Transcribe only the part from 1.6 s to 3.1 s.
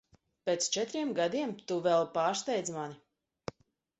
tu vēl pārsteidz mani.